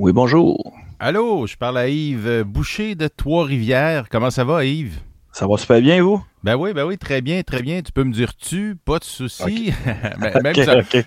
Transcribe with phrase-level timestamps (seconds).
[0.00, 0.72] Oui, bonjour.
[1.00, 4.08] Allô, je parle à Yves Boucher de Trois-Rivières.
[4.08, 5.00] Comment ça va, Yves?
[5.32, 6.22] Ça va super bien, vous?
[6.44, 7.82] Ben oui, ben oui, très bien, très bien.
[7.82, 9.72] Tu peux me dire tu, pas de souci.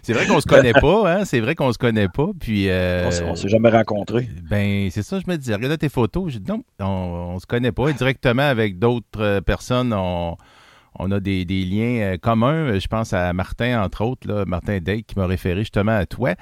[0.03, 1.23] C'est vrai qu'on se connaît pas, hein?
[1.23, 2.31] C'est vrai qu'on se connaît pas.
[2.37, 4.27] Puis euh, on s'est jamais rencontrés.
[4.49, 5.53] Ben c'est ça, je me dis.
[5.53, 6.33] Regarde tes photos.
[6.33, 7.93] Je dis non, on, se connaît pas.
[7.93, 10.35] directement avec d'autres euh, personnes, on,
[10.99, 12.77] a des, liens euh, communs.
[12.77, 16.35] Je pense à Martin, entre autres, là, Martin Dake, qui m'a référé justement à toi.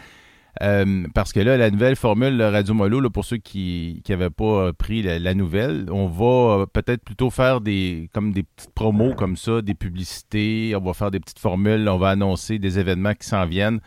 [0.61, 5.01] Euh, parce que là, la nouvelle formule Radio Molo, pour ceux qui n'avaient pas pris
[5.01, 9.75] la, nouvelle, on va peut-être plutôt faire des comme des petites promos comme ça, des
[9.75, 13.79] publicités, on va faire des petites formules, on va annoncer des événements qui s'en viennent.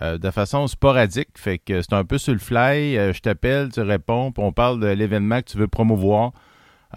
[0.00, 3.70] Euh, de façon sporadique, fait que c'est un peu sur le fly, euh, je t'appelle,
[3.70, 6.32] tu réponds, puis on parle de l'événement que tu veux promouvoir.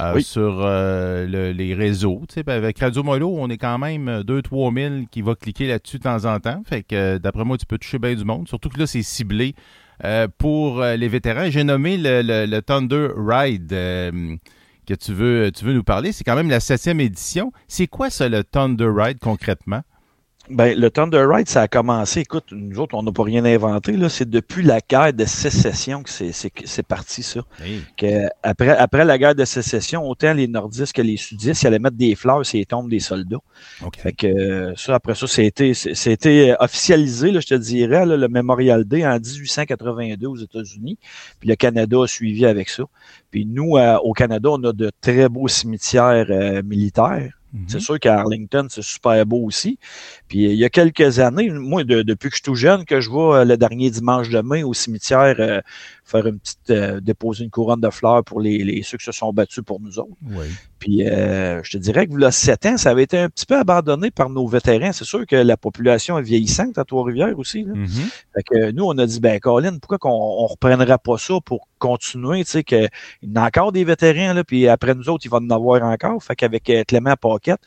[0.01, 2.21] Euh, sur euh, les réseaux.
[2.47, 6.25] Avec Radio Molo, on est quand même 2-3 000 qui va cliquer là-dessus de temps
[6.25, 6.61] en temps.
[6.65, 8.47] Fait que d'après moi, tu peux toucher bien du monde.
[8.47, 9.55] Surtout que là, c'est ciblé
[10.03, 11.49] euh, pour les vétérans.
[11.49, 16.11] J'ai nommé le, Thunder Ride que tu veux, tu veux nous parler.
[16.11, 17.51] C'est quand même la septième édition.
[17.67, 19.81] C'est quoi ça, le Thunder Ride concrètement?
[20.49, 22.19] Ben, le Thunder Ride, ça a commencé.
[22.19, 23.93] Écoute, nous autres, on n'a pas rien inventé.
[23.93, 24.09] Là.
[24.09, 27.41] C'est depuis la guerre de sécession que c'est, parti, ça.
[27.97, 31.79] Que après, après la guerre de sécession, autant les nordistes que les sudistes, ils allaient
[31.79, 33.41] mettre des fleurs sur les tombes des soldats.
[33.97, 39.19] Fait que ça, après ça, c'était, officialisé, là, je te dirais, le Memorial Day en
[39.19, 40.99] 1882 aux États-Unis.
[41.39, 42.83] Puis le Canada a suivi avec ça.
[43.31, 47.33] Puis nous, euh, au Canada, on a de très beaux cimetières euh, militaires.
[47.67, 47.81] C'est mhm.
[47.81, 49.79] sûr qu'à Arlington, c'est super beau aussi.
[50.27, 53.09] Puis il y a quelques années, moi, depuis que je suis tout jeune, que je
[53.09, 55.61] vois euh, le dernier dimanche de mai au cimetière euh,
[56.03, 59.11] faire une petite euh, déposer une couronne de fleurs pour les, les, ceux qui se
[59.11, 60.15] sont battus pour nous autres.
[60.29, 60.45] Oui.
[60.79, 64.11] Puis je te dirais que là, sept ans, ça avait été un petit peu abandonné
[64.11, 64.91] par nos vétérans.
[64.91, 67.63] C'est sûr que la population est vieillissante à Trois-Rivières aussi.
[67.63, 67.73] Là.
[67.73, 67.87] Mhm.
[67.87, 71.67] Fait que nous, on a dit, ben Colin, pourquoi qu'on on reprendrait pas ça pour
[71.79, 72.89] continuer, tu sais, qu'il
[73.23, 76.21] y a encore des vétérans, là, puis après nous autres, il va en avoir encore.
[76.23, 77.61] Fait qu'avec Clément Paquette,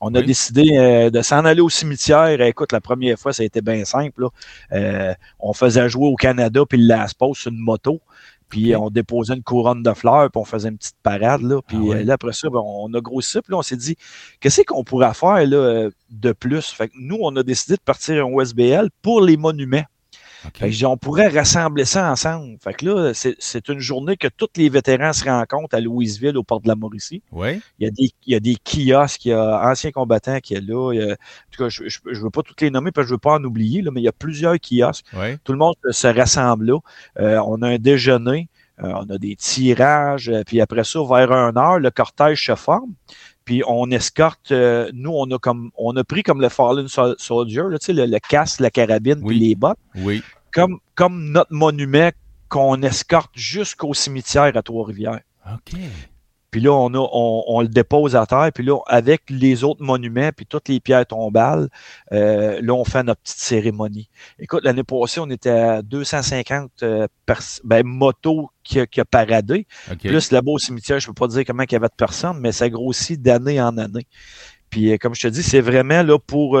[0.00, 2.40] on a décidé euh, de s'en aller au cimetière.
[2.40, 4.26] Écoute, la première fois, ça a été bien simple.
[4.72, 8.00] Euh, on faisait jouer au Canada, puis le pose sur une moto.
[8.48, 11.42] Puis on déposait une couronne de fleurs, puis on faisait une petite parade.
[11.42, 11.60] Là.
[11.66, 13.40] Puis ah euh, là, après ça, ben, on a grossi.
[13.42, 13.96] Puis là, on s'est dit,
[14.40, 16.66] qu'est-ce qu'on pourrait faire là, de plus?
[16.70, 19.84] Fait que nous, on a décidé de partir en OSBL pour les monuments
[20.84, 22.58] on pourrait rassembler ça ensemble.
[22.62, 26.42] Fait que là, c'est une journée que tous les vétérans se rencontrent à Louisville, au
[26.42, 27.22] port de la Mauricie.
[27.32, 27.60] Oui.
[27.78, 30.54] Il y a des, il y a des kiosques, il y a anciens combattants qui
[30.54, 30.92] est là.
[30.92, 31.16] en
[31.50, 33.44] tout cas, je ne veux pas toutes les nommer parce que je veux pas en
[33.44, 35.06] oublier, là, mais il y a plusieurs kiosques.
[35.44, 36.78] Tout le monde se rassemble là.
[37.18, 38.48] Euh, on a un déjeuner.
[38.80, 42.54] Euh, on a des tirages, euh, puis après ça, vers un heure, le cortège se
[42.54, 42.92] forme
[43.48, 47.78] puis on escorte, nous, on a comme on a pris comme le Fallen Soldier, là,
[47.88, 49.78] le, le casque, la carabine, puis les bottes.
[49.94, 50.22] Oui
[50.52, 52.10] comme, comme notre monument
[52.48, 55.20] qu'on escorte jusqu'au cimetière à Trois-Rivières.
[55.46, 55.78] OK.
[56.50, 58.50] Puis là, on, a, on, le dépose à terre.
[58.54, 61.68] Puis là, avec les autres monuments, puis toutes les pierres tombales,
[62.12, 64.08] euh, là, on fait notre petite cérémonie.
[64.38, 67.06] Écoute, l'année passée, on était à 250 euh,
[67.64, 69.66] ben, motos qui, qui a paradé.
[70.00, 72.38] Plus là-bas au cimetière, je ne peux pas dire comment il y avait de personnes,
[72.40, 74.06] mais ça grossit d'année en année.
[74.70, 76.58] Puis, euh, comme je te dis, c'est vraiment là pour,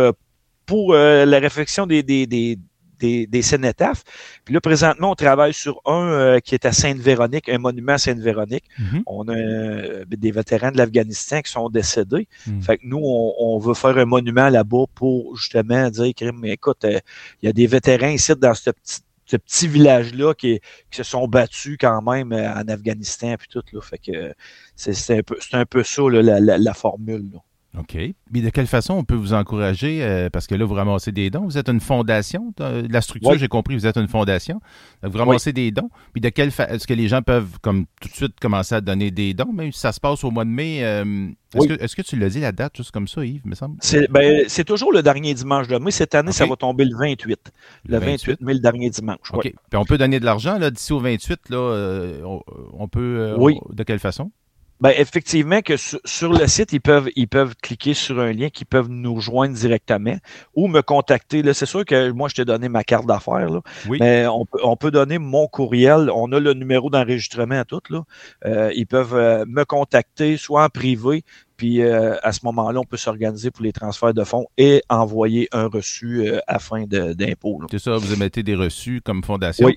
[0.66, 2.58] pour la réflexion des, des, des
[2.98, 4.04] des, des cénotaphes.
[4.44, 7.98] Puis là, présentement, on travaille sur un euh, qui est à Sainte-Véronique, un monument à
[7.98, 8.64] Sainte-Véronique.
[8.78, 9.02] Mhm.
[9.06, 12.28] On a euh, des vétérans de l'Afghanistan qui sont décédés.
[12.46, 12.62] Mhm.
[12.62, 16.98] Fait que nous, on, veut faire un monument là-bas pour justement dire, mais écoute, euh,
[17.42, 19.00] il y a des vétérans ici dans ce petit
[19.30, 20.58] ce petit village-là qui,
[20.90, 23.62] qui, se sont battus quand même en Afghanistan puis tout.
[23.74, 23.82] Là.
[23.82, 24.32] Fait que
[24.74, 27.30] c'est un peu, un peu ça la, la, la, formule.
[27.34, 27.40] Là.
[27.76, 27.96] OK.
[28.30, 30.02] Mais de quelle façon on peut vous encourager?
[30.02, 31.44] Euh, parce que là, vous ramassez des dons?
[31.44, 32.54] Vous êtes une fondation?
[32.58, 34.60] La structure, j'ai compris, vous êtes une fondation.
[35.02, 35.90] vous ramassez des dons.
[36.12, 38.80] Puis de quelle façon est-ce que les gens peuvent comme tout de suite commencer à
[38.80, 40.82] donner des dons, même si ça se passe au mois de mai?
[40.82, 43.76] Euh, est-ce, que, tu l'as dit la date juste comme ça, Yves, me semble?
[43.80, 45.90] C'est, ben, toujours le dernier dimanche de mai.
[45.90, 47.52] Cette année, ça va tomber le 28.
[47.86, 49.32] Le 28, mai, le dernier dimanche.
[49.32, 49.42] OK.
[49.42, 52.38] Puis on peut donner de l'argent là, d'ici au 28, là, euh,
[52.72, 53.34] on, peut.
[53.38, 53.58] oui.
[53.70, 54.30] de quelle façon?
[54.80, 58.64] Ben, effectivement, que sur, le site, ils peuvent, ils peuvent cliquer sur un lien qui
[58.64, 60.16] peuvent nous joindre directement
[60.54, 61.42] ou me contacter.
[61.42, 63.50] Là, c'est sûr que moi, je t'ai donné ma carte d'affaires.
[63.50, 63.98] Là, oui.
[64.00, 66.10] Mais on, on, peut donner mon courriel.
[66.14, 67.80] On a le numéro d'enregistrement à tout.
[67.90, 68.04] Là.
[68.46, 71.24] Euh, ils peuvent euh, me contacter, soit en privé,
[71.56, 75.48] puis euh, à ce moment-là, on peut s'organiser pour les transferts de fonds et envoyer
[75.52, 77.60] un reçu à fin d'impôt.
[77.70, 79.66] C'est ça, vous émettez des reçus comme fondation.
[79.66, 79.76] Oui.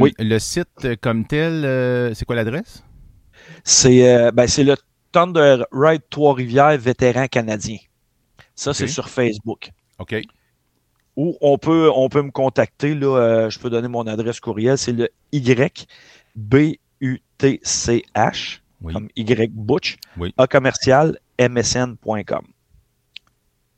[0.00, 0.12] oui.
[0.18, 2.83] Le site comme tel, c'est quoi l'adresse?
[3.64, 4.76] C'est euh, ben, le
[5.10, 7.78] Thunder Ride Trois-Rivières vétéran canadien.
[8.54, 9.70] Ça, c'est sur Facebook.
[9.98, 10.14] OK.
[11.16, 12.94] ou on peut, on peut me contacter.
[12.94, 14.76] Là, je peux donner mon adresse courriel.
[14.78, 16.78] C'est le YBUTCH,
[18.92, 19.96] comme Y Butch,
[20.36, 22.46] à commercial msn.com.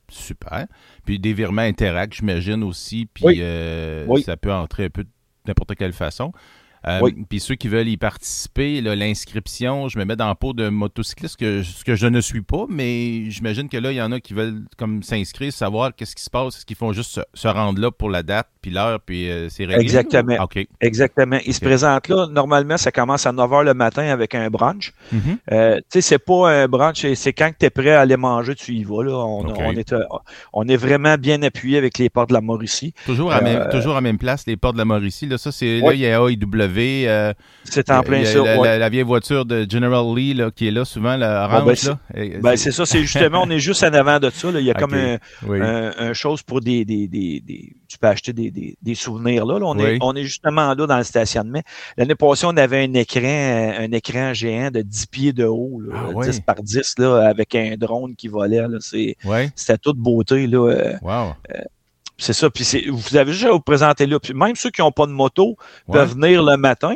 [0.09, 0.67] Super.
[1.05, 3.07] Puis des virements Interact, j'imagine aussi.
[3.07, 3.41] Puis
[4.25, 5.11] ça peut entrer un peu de
[5.47, 6.33] n'importe quelle façon.
[6.89, 10.69] Euh, puis ceux qui veulent y participer, l'inscription, je me mets dans la peau de
[10.69, 14.13] motocycliste, que, ce que je ne suis pas, mais j'imagine que là, il y en
[14.13, 17.49] a qui veulent comme s'inscrire, savoir qu'est-ce qui se passe, est-ce qu'ils font juste se,
[17.49, 19.81] rendre là pour la date, puis l'heure, puis euh, c'est réglé?
[19.81, 20.49] Exactement.
[20.81, 21.39] Exactement.
[21.47, 24.93] Ils se présentent là, normalement, ça commence à 9 h le matin avec un brunch.
[25.15, 25.37] Mm-hmm.
[25.53, 28.57] Euh, tu sais, c'est pas un brunch, c'est quand tu es prêt à aller manger,
[28.57, 29.05] tu y vas.
[29.05, 29.13] Là.
[29.13, 29.95] On, est,
[30.53, 32.93] on est vraiment bien appuyé avec les portes de la Mauricie.
[33.05, 35.27] Toujours à, même, toujours à même place, les portes de la Mauricie.
[35.27, 37.33] Là, ça, c'est, là, il y a AIW euh,
[37.63, 38.43] c'est en plein ça.
[38.79, 41.91] La, vieille voiture de General Lee là, qui est là souvent, la ben, orange.
[42.43, 44.51] Ben, c'est ça, c'est justement, on est juste en avant de ça.
[44.51, 48.95] Il y a comme un, chose pour des, des, des, Tu peux acheter des, des,
[48.95, 49.59] souvenirs là.
[49.63, 51.63] On, est, on est justement là dans le stationnement.
[51.97, 55.81] L'année passée, on avait un écran, un écran géant de 10 pieds de haut,
[56.23, 58.65] 10 ah par 10, là, avec un drone qui volait.
[58.81, 60.47] C'était toute beauté.
[60.47, 60.71] Là.
[60.71, 61.35] Euh, wow.
[61.55, 61.61] Euh,
[62.19, 62.49] c'est ça.
[62.51, 64.19] Puis vous avez déjà vous présenter là.
[64.19, 65.57] Puis même ceux qui n'ont pas de moto
[65.91, 66.95] peuvent venir le matin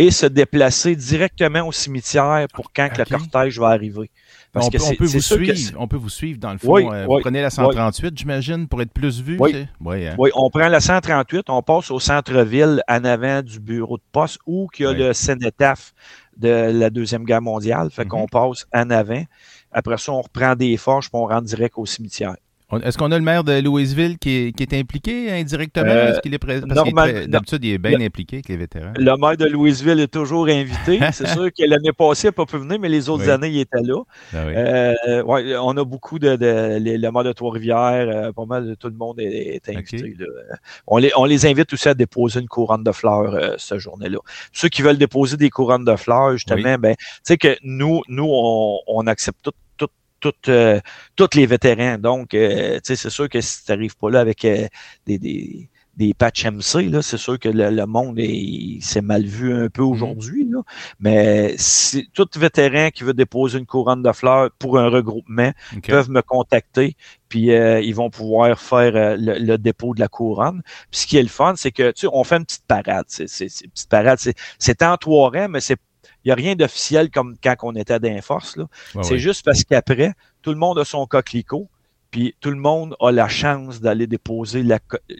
[0.00, 4.10] et se déplacer directement au cimetière pour quand le cortège va arriver.
[4.50, 6.90] Parce on, que peut, on, peut vous suivre, on peut vous suivre dans le fond.
[6.90, 9.36] Euh, vous prenez la 138, j'imagine, pour être plus vu.
[9.38, 9.68] Oui.
[9.84, 10.14] Hein.
[10.16, 14.38] oui, on prend la 138, on passe au centre-ville en avant du bureau de poste
[14.46, 15.92] où il y a le cénotaphe
[16.38, 17.90] de la Deuxième Guerre mondiale.
[17.90, 18.30] Fait qu'on mhm.
[18.30, 19.22] passe en avant.
[19.70, 22.36] Après ça, on reprend des forges puis on rentre direct au cimetière.
[22.78, 25.90] Est-ce qu'on a le maire de Louisville qui est, impliqué indirectement?
[25.90, 26.66] Euh, Est-ce qu'il est présent?
[26.66, 28.92] d'habitude, il est bien impliqué avec les vétérans.
[28.96, 31.00] Le maire de Louisville est toujours invité.
[31.12, 33.60] C'est sûr que l'année passée, il n'a pas pu venir, mais les autres années, il
[33.60, 34.02] était là.
[34.32, 35.22] Ah euh,
[35.60, 39.18] on a beaucoup de, le maire de Trois-Rivières, euh, pas mal de tout le monde
[39.18, 40.16] est, invité.
[40.86, 44.18] On, les, on les invite aussi à déposer une couronne de fleurs ce journée-là.
[44.52, 48.28] Ceux qui veulent déposer des couronnes de fleurs, justement, ben, tu sais que nous, nous,
[48.28, 49.52] on, on accepte tout
[50.20, 50.80] toutes, euh,
[51.16, 51.98] tous les vétérans.
[51.98, 54.66] Donc, euh, c'est sûr que si tu n'arrives pas là avec euh,
[55.06, 58.20] des, des, des patchs MC, c'est sûr que le, monde
[58.80, 59.88] s'est mal vu un peu mhm.
[59.88, 60.48] aujourd'hui.
[61.00, 65.52] Mais si tout vétéran qui veut déposer une couronne de fleurs pour un regroupement
[65.86, 66.96] peuvent me contacter,
[67.28, 70.62] puis ils vont pouvoir faire le, dépôt de la couronne.
[70.90, 73.04] Puis ce qui est le fun, c'est que tu sais, on fait une petite parade.
[73.08, 74.18] C'est, c'est, petite parade.
[74.58, 75.78] C'est en trois mais c'est
[76.24, 78.56] il n'y a rien d'officiel comme quand on était dans force.
[78.56, 78.66] Là.
[79.02, 80.12] c'est juste parce qu'après,
[80.42, 81.68] tout le monde a son coquelicot,
[82.10, 84.64] puis tout le monde a la chance d'aller déposer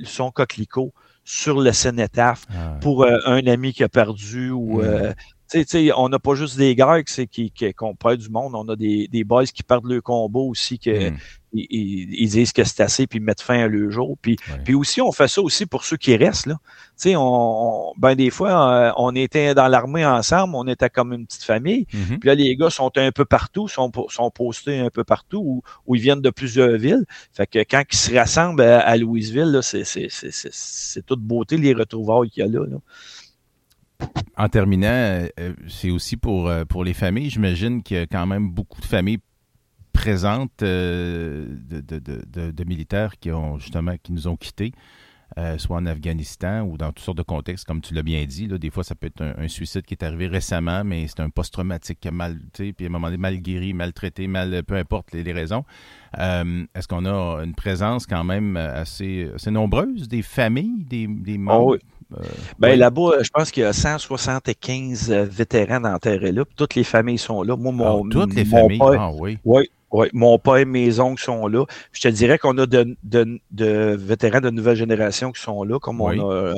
[0.05, 0.93] son coquelicot
[1.25, 4.81] sur le cénotaphe ah pour euh, un ami qui a perdu ou
[5.97, 9.09] on n'a pas juste des gars qui, qui, qui, perd du monde, on a des,
[9.09, 11.17] des boys qui perdent le combo aussi, que, hmm.
[11.53, 14.17] ils, disent que c'est assez, puis ils mettent fin à leur jour.
[14.23, 16.47] Puis, puis aussi, on fait ça aussi pour ceux qui restent.
[16.47, 16.59] Là.
[16.97, 21.27] sais on, ben des fois, euh, on était dans l'armée ensemble, on était comme une
[21.27, 21.87] petite famille.
[21.93, 22.19] Mm-hmm.
[22.19, 25.95] Puis là, les gars sont un peu partout, sont, sont postés un peu partout, ou,
[25.97, 27.05] ils viennent de plusieurs villes.
[27.33, 32.47] Fait que quand ils se rassemblent à, Louisville, c'est toute beauté les retrouvailles qu'il y
[32.47, 32.67] a là.
[32.67, 32.79] là.
[34.37, 37.29] En terminant, euh, c'est aussi pour, euh, pour les familles.
[37.29, 39.19] J'imagine qu'il y a quand même beaucoup de familles
[39.93, 44.73] présentes euh, de, militaires qui nous ont quittés.
[45.59, 48.47] Soit en Afghanistan ou dans toutes sortes de contextes, comme tu l'as bien dit.
[48.47, 51.31] Là, des fois, ça peut être un, suicide qui est arrivé récemment, mais c'est un
[51.31, 55.65] post-traumatique mal, puis à un moment donné, mal guéri, maltraité, mal, peu importe les, raisons.
[56.19, 61.39] Est-ce qu'on a une présence quand même assez, assez nombreuse des familles, des, des ah
[61.39, 61.79] membres?
[62.19, 62.25] Euh,
[62.59, 66.45] ben là-bas, je pense qu'il y a 175 euh, vétérans enterrés là.
[66.57, 67.57] toutes les familles sont là.
[67.57, 69.39] Moi, mon, ah, toutes les familles, père, ah, oui.
[69.45, 71.65] Oui, oui, mon père et mes oncles sont là.
[71.93, 75.79] Je te dirais qu'on a de, de, de, vétérans de nouvelle génération qui sont là,
[75.79, 76.55] comme on a, euh,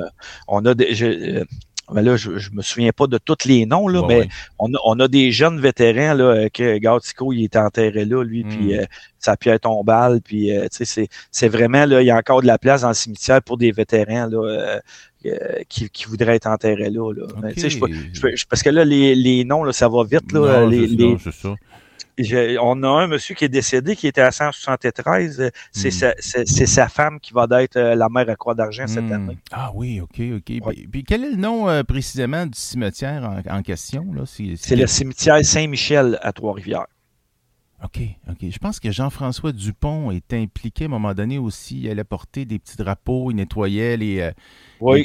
[0.49, 1.45] on a des,
[1.93, 4.79] ben là, je, je me souviens pas de tous les noms, là, mais on, a,
[4.85, 8.81] on a des jeunes vétérans, là, que Gautico, il est enterré là, lui, puis hmm.
[8.81, 8.85] euh,
[9.19, 12.59] sa pierre tombale, puis euh, c'est, c'est vraiment, là, il y a encore de la
[12.59, 14.81] place dans le cimetière pour des vétérans, là,
[15.27, 17.13] euh, qui, qui, voudraient être enterrés là.
[17.13, 17.27] là.
[17.57, 20.33] je, parce que là, les, les noms, là, ça va vite.
[20.33, 21.55] Là, les, les, ça
[22.61, 25.41] on a un monsieur qui est décédé, qui était à 173.
[25.41, 25.51] Euh, hmm.
[25.73, 29.13] C'est sa, femme qui va être euh, la mère à Croix d'Argent cette hmm.
[29.13, 29.39] année.
[29.51, 30.75] Ah oui, OK, OK.
[30.91, 34.07] Puis, quel est le nom euh, précisément du cimetière en, question?
[34.27, 36.87] C'est le cimetière Saint-Michel à Trois-Rivières.
[37.85, 38.01] OK,
[38.31, 38.49] OK.
[38.49, 41.81] Je pense que Jean-François Dupont est impliqué à un moment donné aussi.
[41.81, 44.31] Il allait porter des petits drapeaux, il nettoyait les, euh,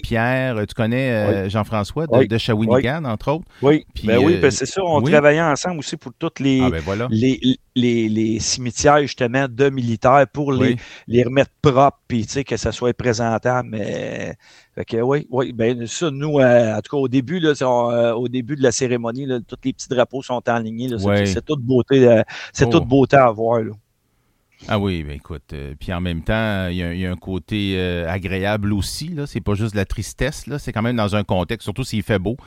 [0.02, 0.56] pierres.
[0.68, 3.46] Tu connais euh, Jean-François de, Shawinigan, entre autres?
[3.62, 4.82] Oui, ben oui, ben c'est ça.
[4.84, 7.40] On travaillait ensemble aussi pour toutes les, ah, ben les,
[7.76, 10.76] les, les, cimetières, justement, de militaires pour les,
[11.08, 13.70] les remettre propres, puis que ça soit présentable.
[13.70, 14.36] Mais
[14.78, 18.14] fait que oui, oui, ben ça, nous, euh, en tout cas, au début, là, euh,
[18.14, 20.90] au début de la cérémonie, là, tous les petits drapeaux sont alignés.
[21.26, 22.22] C'est toute beauté, euh,
[22.54, 22.86] c'est toute oh.
[22.86, 23.62] beauté à voir.
[23.62, 23.72] Là.
[24.68, 29.10] Ah oui, ben écoute, puis en même temps, il y, a un côté agréable aussi.
[29.10, 30.48] Là, c'est pas juste de la tristesse.
[30.48, 32.38] Là, c'est quand même dans un contexte, surtout s'il fait beau.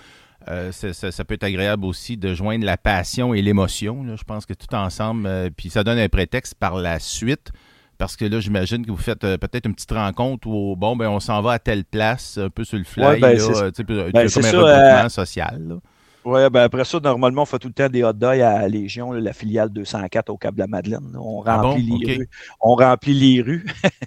[0.47, 4.17] Ça, ça, peut être agréable aussi de joindre la passion et l'émotion.
[4.17, 7.53] Je pense que tout ensemble, puis ça donne un prétexte par la suite
[8.01, 11.11] parce que là, j'imagine que vous faites euh, peut-être une petite rencontre où, bon, ben,
[11.11, 13.71] on s'en va à telle place, un peu sur le fly, ben, là, euh,
[14.11, 15.61] ben, comme un regroupement euh, social.
[16.25, 19.13] Oui, ben après ça, normalement, on fait tout le temps des hot dogs à Légion,
[19.13, 21.17] la filiale 204 au Cap de la Madeleine.
[21.19, 22.29] On ah remplit les rues.
[22.61, 23.67] On remplit les rues.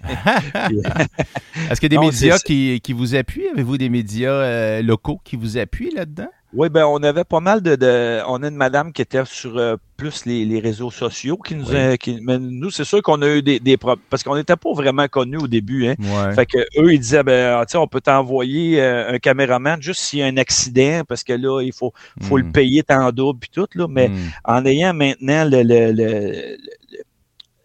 [1.70, 3.48] Est-ce qu'il y a des médias qui, qui, vous appuient?
[3.48, 6.30] Avez-vous des médias locaux qui vous appuient là-dedans?
[6.56, 9.76] Oui, ben on avait pas mal de, on a une madame qui était sur euh,
[9.96, 13.42] plus les, réseaux sociaux qui nous a, qui, mais nous c'est sûr qu'on a eu
[13.42, 15.94] des, des parce qu'on n'était pas vraiment connus au début hein.
[16.32, 20.20] Fait que eux ils disaient ben ah, on peut t'envoyer euh, un caméraman juste s'il
[20.20, 21.92] y a un accident parce que là il faut
[22.22, 22.52] faut le hmm.
[22.52, 24.30] payer tant double puis tout là mais hmm.
[24.44, 26.56] en ayant maintenant le, le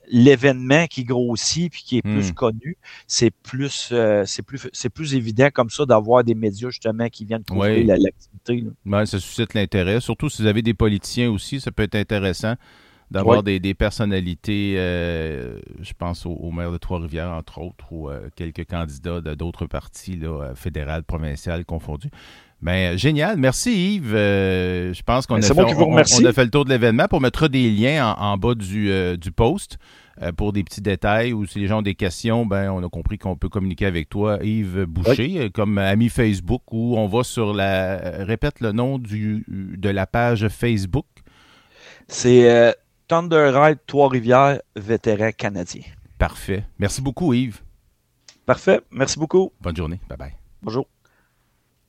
[0.10, 2.34] l'événement qui grossit puis qui est plus hmm.
[2.34, 7.08] connu, c'est plus, euh, c'est plus, c'est plus évident comme ça d'avoir des médias justement
[7.10, 8.66] qui viennent couvrir l'activité.
[8.86, 10.00] Ben, ça suscite l'intérêt.
[10.00, 12.56] Surtout si vous avez des politiciens aussi, ça peut être intéressant
[13.12, 18.66] d'avoir des, personnalités, euh, je pense au, maire de Trois-Rivières, entre autres, ou euh, quelques
[18.70, 22.12] candidats d'autres partis, là, fédérales, provinciales confondus.
[22.62, 23.38] Ben, génial.
[23.38, 24.12] Merci Yves.
[24.12, 27.08] je pense qu'on a, fait, on, a fait le tour de l'événement.
[27.08, 29.78] Pour mettre des liens en, bas du, du post.
[30.22, 32.90] Euh, pour des petits détails ou si les gens ont des questions, ben, on a
[32.90, 37.24] compris qu'on peut communiquer avec toi, Yves Boucher, euh, comme ami Facebook, ou on va
[37.24, 38.02] sur la.
[38.04, 41.06] Euh, répète le nom du, de la page Facebook.
[42.08, 42.76] C'est
[43.08, 45.84] Thunder Ride Trois-Rivières, vétéran canadien.
[46.18, 46.66] Parfait.
[46.80, 47.62] Merci beaucoup, Yves.
[48.46, 48.82] Parfait.
[48.92, 49.54] Merci beaucoup.
[49.62, 50.02] Bonne journée.
[50.10, 50.34] Bye bye.
[50.62, 50.86] Bonjour.